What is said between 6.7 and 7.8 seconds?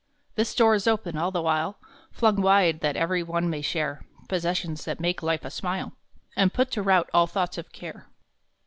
to rout all thoughts of